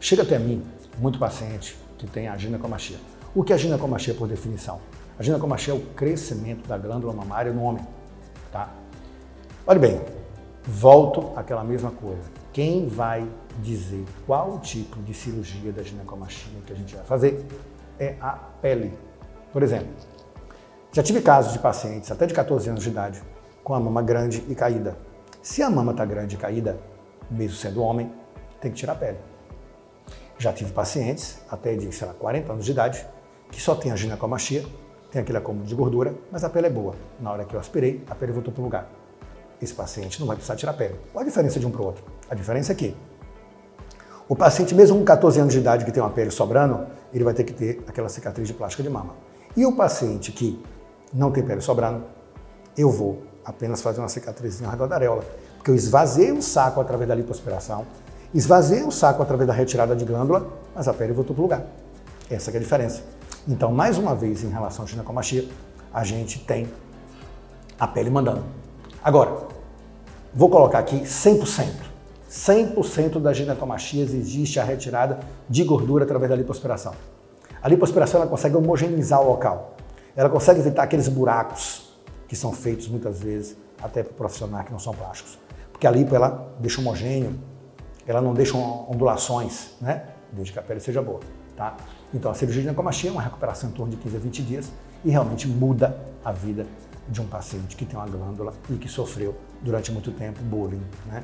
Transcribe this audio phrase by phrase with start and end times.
[0.00, 0.64] Chega até mim
[0.98, 2.98] muito paciente que tem a ginecomastia.
[3.34, 4.80] O que é a ginecomastia por definição?
[5.18, 7.84] A ginecomastia é o crescimento da glândula mamária no homem,
[8.52, 8.72] tá?
[9.66, 10.00] Olha bem,
[10.64, 12.22] volto àquela mesma coisa.
[12.52, 13.28] Quem vai
[13.60, 17.44] dizer qual tipo de cirurgia da ginecomastia que a gente vai fazer
[17.98, 18.96] é a pele.
[19.52, 19.92] Por exemplo,
[20.92, 23.22] já tive casos de pacientes até de 14 anos de idade
[23.64, 24.96] com a mama grande e caída.
[25.42, 26.78] Se a mama está grande e caída,
[27.30, 28.12] mesmo sendo homem,
[28.60, 29.18] tem que tirar a pele.
[30.38, 33.04] Já tive pacientes até de, sei lá, 40 anos de idade
[33.50, 34.64] que só tem a ginecomastia,
[35.10, 36.94] tem aquele acúmulo de gordura, mas a pele é boa.
[37.18, 38.88] Na hora que eu aspirei, a pele voltou para o lugar.
[39.60, 40.94] Esse paciente não vai precisar tirar a pele.
[41.12, 42.04] Qual a diferença de um para o outro?
[42.30, 42.94] A diferença é que
[44.28, 47.32] o paciente, mesmo com 14 anos de idade que tem uma pele sobrando, ele vai
[47.32, 49.14] ter que ter aquela cicatriz de plástica de mama.
[49.56, 50.62] E o paciente que
[51.12, 52.04] não tem pele sobrando,
[52.76, 55.24] eu vou apenas fazer uma cicatrizinha ao redor da areola,
[55.56, 57.86] porque eu esvaziei o saco através da lipoaspiração,
[58.34, 61.66] esvaziei o saco através da retirada de glândula, mas a pele voltou para o lugar.
[62.30, 63.02] Essa é a diferença.
[63.46, 65.48] Então, mais uma vez, em relação à ginecomastia,
[65.92, 66.68] a gente tem
[67.78, 68.44] a pele mandando.
[69.02, 69.46] Agora,
[70.34, 71.88] vou colocar aqui 100%.
[72.30, 76.92] 100% das ginecomastias existe a retirada de gordura através da lipoaspiração.
[77.62, 79.76] A lipoaspiração ela consegue homogeneizar o local.
[80.14, 81.88] Ela consegue evitar aqueles buracos
[82.28, 85.38] que são feitos muitas vezes até para profissionais que não são plásticos.
[85.72, 87.38] Porque a lipo ela deixa homogêneo,
[88.10, 90.06] ela não deixa ondulações, né?
[90.32, 91.20] Desde que a pele seja boa,
[91.56, 91.76] tá?
[92.12, 94.72] Então a cirurgia de ginecomastia é uma recuperação em torno de 15 a 20 dias
[95.04, 96.66] e realmente muda a vida
[97.08, 101.22] de um paciente que tem uma glândula e que sofreu durante muito tempo bullying, né?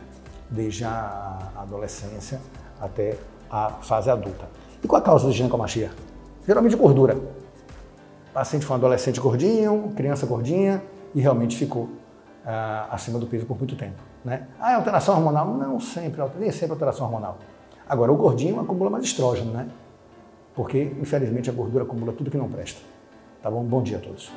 [0.50, 2.40] desde a adolescência
[2.80, 3.16] até
[3.50, 4.48] a fase adulta.
[4.82, 5.90] E qual a causa da ginecomastia?
[6.46, 7.16] Geralmente gordura.
[7.16, 10.82] O paciente foi um adolescente gordinho, criança gordinha
[11.14, 11.88] e realmente ficou
[12.44, 14.00] ah, acima do peso por muito tempo.
[14.24, 14.46] Né?
[14.58, 15.46] Ah, é alteração hormonal?
[15.46, 17.38] Não sempre, nem sempre alteração hormonal.
[17.88, 19.68] Agora, o gordinho acumula mais estrógeno, né?
[20.54, 22.80] Porque, infelizmente, a gordura acumula tudo que não presta.
[23.42, 23.62] Tá bom?
[23.62, 24.32] Bom dia a todos.